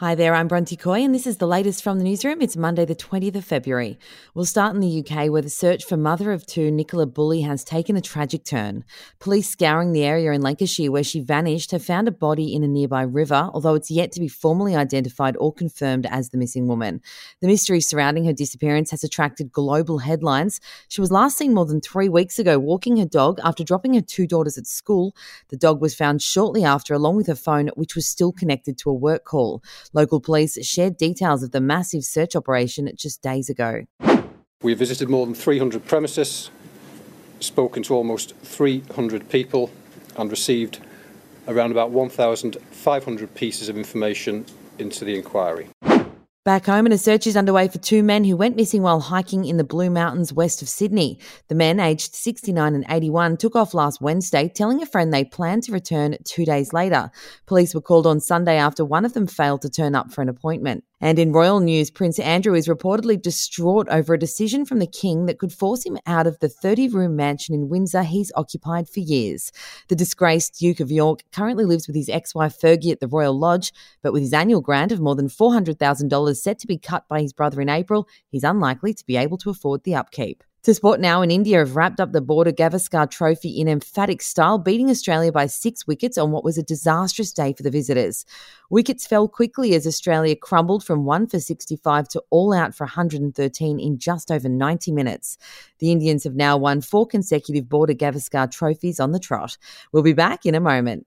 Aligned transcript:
Hi 0.00 0.14
there, 0.14 0.32
I'm 0.32 0.46
Bronte 0.46 0.76
Coy, 0.76 1.00
and 1.00 1.12
this 1.12 1.26
is 1.26 1.38
the 1.38 1.46
latest 1.48 1.82
from 1.82 1.98
the 1.98 2.04
newsroom. 2.04 2.40
It's 2.40 2.56
Monday, 2.56 2.84
the 2.84 2.94
20th 2.94 3.34
of 3.34 3.44
February. 3.44 3.98
We'll 4.32 4.44
start 4.44 4.72
in 4.76 4.80
the 4.80 5.04
UK, 5.04 5.28
where 5.28 5.42
the 5.42 5.50
search 5.50 5.84
for 5.84 5.96
mother 5.96 6.30
of 6.30 6.46
two, 6.46 6.70
Nicola 6.70 7.04
Bulley, 7.04 7.40
has 7.40 7.64
taken 7.64 7.96
a 7.96 8.00
tragic 8.00 8.44
turn. 8.44 8.84
Police 9.18 9.50
scouring 9.50 9.90
the 9.90 10.04
area 10.04 10.30
in 10.30 10.40
Lancashire 10.40 10.92
where 10.92 11.02
she 11.02 11.18
vanished 11.18 11.72
have 11.72 11.84
found 11.84 12.06
a 12.06 12.12
body 12.12 12.54
in 12.54 12.62
a 12.62 12.68
nearby 12.68 13.02
river, 13.02 13.50
although 13.52 13.74
it's 13.74 13.90
yet 13.90 14.12
to 14.12 14.20
be 14.20 14.28
formally 14.28 14.76
identified 14.76 15.36
or 15.40 15.52
confirmed 15.52 16.06
as 16.08 16.28
the 16.28 16.38
missing 16.38 16.68
woman. 16.68 17.00
The 17.40 17.48
mystery 17.48 17.80
surrounding 17.80 18.24
her 18.24 18.32
disappearance 18.32 18.92
has 18.92 19.02
attracted 19.02 19.50
global 19.50 19.98
headlines. 19.98 20.60
She 20.86 21.00
was 21.00 21.10
last 21.10 21.36
seen 21.36 21.54
more 21.54 21.66
than 21.66 21.80
three 21.80 22.08
weeks 22.08 22.38
ago 22.38 22.56
walking 22.60 22.98
her 22.98 23.04
dog 23.04 23.40
after 23.42 23.64
dropping 23.64 23.94
her 23.94 24.00
two 24.00 24.28
daughters 24.28 24.58
at 24.58 24.68
school. 24.68 25.16
The 25.48 25.56
dog 25.56 25.80
was 25.80 25.96
found 25.96 26.22
shortly 26.22 26.62
after, 26.62 26.94
along 26.94 27.16
with 27.16 27.26
her 27.26 27.34
phone, 27.34 27.70
which 27.74 27.96
was 27.96 28.06
still 28.06 28.30
connected 28.30 28.78
to 28.78 28.90
a 28.90 28.94
work 28.94 29.24
call. 29.24 29.60
Local 29.94 30.20
police 30.20 30.58
shared 30.66 30.96
details 30.98 31.42
of 31.42 31.52
the 31.52 31.60
massive 31.60 32.04
search 32.04 32.36
operation 32.36 32.90
just 32.94 33.22
days 33.22 33.48
ago. 33.48 33.84
We 34.62 34.74
visited 34.74 35.08
more 35.08 35.24
than 35.24 35.34
300 35.34 35.86
premises, 35.86 36.50
spoken 37.40 37.82
to 37.84 37.94
almost 37.94 38.34
300 38.42 39.30
people, 39.30 39.70
and 40.16 40.30
received 40.30 40.80
around 41.46 41.70
about 41.70 41.90
1,500 41.90 43.34
pieces 43.34 43.68
of 43.68 43.78
information 43.78 44.44
into 44.78 45.04
the 45.04 45.16
inquiry. 45.16 45.68
Back 46.48 46.64
home, 46.64 46.86
and 46.86 46.94
a 46.94 46.96
search 46.96 47.26
is 47.26 47.36
underway 47.36 47.68
for 47.68 47.76
two 47.76 48.02
men 48.02 48.24
who 48.24 48.34
went 48.34 48.56
missing 48.56 48.80
while 48.80 49.00
hiking 49.00 49.44
in 49.44 49.58
the 49.58 49.64
Blue 49.64 49.90
Mountains 49.90 50.32
west 50.32 50.62
of 50.62 50.68
Sydney. 50.70 51.18
The 51.48 51.54
men, 51.54 51.78
aged 51.78 52.14
69 52.14 52.74
and 52.74 52.86
81, 52.88 53.36
took 53.36 53.54
off 53.54 53.74
last 53.74 54.00
Wednesday, 54.00 54.48
telling 54.48 54.80
a 54.80 54.86
friend 54.86 55.12
they 55.12 55.26
planned 55.26 55.64
to 55.64 55.72
return 55.72 56.16
two 56.24 56.46
days 56.46 56.72
later. 56.72 57.10
Police 57.44 57.74
were 57.74 57.82
called 57.82 58.06
on 58.06 58.18
Sunday 58.18 58.56
after 58.56 58.82
one 58.82 59.04
of 59.04 59.12
them 59.12 59.26
failed 59.26 59.60
to 59.60 59.68
turn 59.68 59.94
up 59.94 60.10
for 60.10 60.22
an 60.22 60.30
appointment. 60.30 60.84
And 61.00 61.18
in 61.18 61.32
royal 61.32 61.60
news, 61.60 61.92
Prince 61.92 62.18
Andrew 62.18 62.54
is 62.54 62.66
reportedly 62.66 63.20
distraught 63.20 63.86
over 63.88 64.14
a 64.14 64.18
decision 64.18 64.64
from 64.64 64.80
the 64.80 64.86
King 64.86 65.26
that 65.26 65.38
could 65.38 65.52
force 65.52 65.86
him 65.86 65.96
out 66.06 66.26
of 66.26 66.40
the 66.40 66.48
30 66.48 66.88
room 66.88 67.14
mansion 67.14 67.54
in 67.54 67.68
Windsor 67.68 68.02
he's 68.02 68.32
occupied 68.34 68.88
for 68.88 68.98
years. 68.98 69.52
The 69.88 69.94
disgraced 69.94 70.58
Duke 70.58 70.80
of 70.80 70.90
York 70.90 71.22
currently 71.30 71.64
lives 71.64 71.86
with 71.86 71.94
his 71.94 72.08
ex 72.08 72.34
wife 72.34 72.58
Fergie 72.60 72.90
at 72.90 72.98
the 72.98 73.06
Royal 73.06 73.38
Lodge, 73.38 73.72
but 74.02 74.12
with 74.12 74.22
his 74.22 74.32
annual 74.32 74.60
grant 74.60 74.90
of 74.90 75.00
more 75.00 75.14
than 75.14 75.28
$400,000 75.28 76.36
set 76.36 76.58
to 76.58 76.66
be 76.66 76.78
cut 76.78 77.06
by 77.08 77.20
his 77.20 77.32
brother 77.32 77.60
in 77.60 77.68
April, 77.68 78.08
he's 78.28 78.44
unlikely 78.44 78.92
to 78.94 79.06
be 79.06 79.16
able 79.16 79.38
to 79.38 79.50
afford 79.50 79.84
the 79.84 79.94
upkeep. 79.94 80.42
To 80.64 80.74
sport 80.74 80.98
now 80.98 81.22
in 81.22 81.30
India 81.30 81.58
have 81.58 81.76
wrapped 81.76 82.00
up 82.00 82.10
the 82.10 82.20
Border 82.20 82.50
Gavaskar 82.50 83.08
Trophy 83.08 83.60
in 83.60 83.68
emphatic 83.68 84.20
style, 84.20 84.58
beating 84.58 84.90
Australia 84.90 85.30
by 85.30 85.46
six 85.46 85.86
wickets 85.86 86.18
on 86.18 86.32
what 86.32 86.42
was 86.42 86.58
a 86.58 86.64
disastrous 86.64 87.32
day 87.32 87.52
for 87.52 87.62
the 87.62 87.70
visitors. 87.70 88.24
Wickets 88.68 89.06
fell 89.06 89.28
quickly 89.28 89.74
as 89.74 89.86
Australia 89.86 90.34
crumbled 90.34 90.84
from 90.84 91.04
1 91.04 91.28
for 91.28 91.38
65 91.38 92.08
to 92.08 92.22
all 92.30 92.52
out 92.52 92.74
for 92.74 92.84
113 92.84 93.78
in 93.78 93.98
just 93.98 94.32
over 94.32 94.48
90 94.48 94.90
minutes. 94.90 95.38
The 95.78 95.92
Indians 95.92 96.24
have 96.24 96.34
now 96.34 96.56
won 96.56 96.80
four 96.80 97.06
consecutive 97.06 97.68
Border 97.68 97.94
Gavaskar 97.94 98.50
trophies 98.50 98.98
on 98.98 99.12
the 99.12 99.20
trot. 99.20 99.56
We'll 99.92 100.02
be 100.02 100.12
back 100.12 100.44
in 100.44 100.56
a 100.56 100.60
moment. 100.60 101.06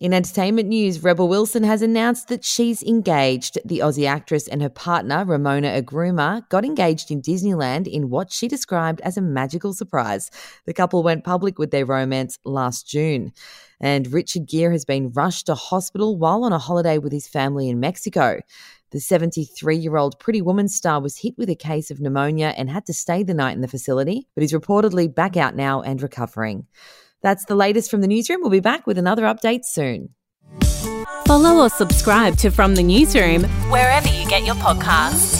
In 0.00 0.14
entertainment 0.14 0.66
news, 0.66 1.02
Rebel 1.02 1.28
Wilson 1.28 1.62
has 1.62 1.82
announced 1.82 2.28
that 2.28 2.42
she's 2.42 2.82
engaged. 2.82 3.58
The 3.66 3.80
Aussie 3.80 4.08
actress 4.08 4.48
and 4.48 4.62
her 4.62 4.70
partner, 4.70 5.26
Ramona 5.26 5.78
Agruma, 5.78 6.48
got 6.48 6.64
engaged 6.64 7.10
in 7.10 7.20
Disneyland 7.20 7.86
in 7.86 8.08
what 8.08 8.32
she 8.32 8.48
described 8.48 9.02
as 9.02 9.18
a 9.18 9.20
magical 9.20 9.74
surprise. 9.74 10.30
The 10.64 10.72
couple 10.72 11.02
went 11.02 11.24
public 11.24 11.58
with 11.58 11.70
their 11.70 11.84
romance 11.84 12.38
last 12.46 12.88
June. 12.88 13.34
And 13.78 14.10
Richard 14.10 14.46
Gere 14.46 14.72
has 14.72 14.86
been 14.86 15.12
rushed 15.12 15.44
to 15.46 15.54
hospital 15.54 16.16
while 16.16 16.44
on 16.44 16.52
a 16.54 16.58
holiday 16.58 16.96
with 16.96 17.12
his 17.12 17.28
family 17.28 17.68
in 17.68 17.78
Mexico. 17.78 18.40
The 18.92 19.00
73 19.00 19.76
year 19.76 19.98
old 19.98 20.18
Pretty 20.18 20.40
Woman 20.40 20.68
star 20.68 21.02
was 21.02 21.18
hit 21.18 21.34
with 21.36 21.50
a 21.50 21.54
case 21.54 21.90
of 21.90 22.00
pneumonia 22.00 22.54
and 22.56 22.70
had 22.70 22.86
to 22.86 22.94
stay 22.94 23.22
the 23.22 23.34
night 23.34 23.52
in 23.52 23.60
the 23.60 23.68
facility, 23.68 24.26
but 24.34 24.44
is 24.44 24.54
reportedly 24.54 25.14
back 25.14 25.36
out 25.36 25.54
now 25.54 25.82
and 25.82 26.00
recovering. 26.00 26.66
That's 27.22 27.44
the 27.44 27.54
latest 27.54 27.90
from 27.90 28.00
the 28.00 28.08
newsroom. 28.08 28.40
We'll 28.40 28.50
be 28.50 28.60
back 28.60 28.86
with 28.86 28.98
another 28.98 29.22
update 29.24 29.64
soon. 29.64 30.14
Follow 31.26 31.62
or 31.62 31.68
subscribe 31.68 32.36
to 32.38 32.50
From 32.50 32.74
the 32.74 32.82
Newsroom 32.82 33.44
wherever 33.70 34.08
you 34.08 34.26
get 34.28 34.44
your 34.44 34.56
podcasts. 34.56 35.39